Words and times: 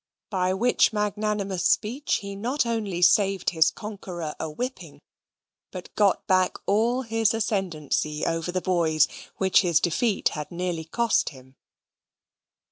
By 0.31 0.51
which 0.55 0.91
magnanimous 0.91 1.63
speech 1.63 2.15
he 2.21 2.35
not 2.35 2.65
only 2.65 3.03
saved 3.03 3.51
his 3.51 3.69
conqueror 3.69 4.33
a 4.39 4.49
whipping, 4.49 4.99
but 5.69 5.93
got 5.93 6.25
back 6.25 6.57
all 6.65 7.03
his 7.03 7.35
ascendancy 7.35 8.25
over 8.25 8.51
the 8.51 8.61
boys 8.61 9.07
which 9.37 9.61
his 9.61 9.79
defeat 9.79 10.29
had 10.29 10.49
nearly 10.51 10.85
cost 10.85 11.29
him. 11.29 11.55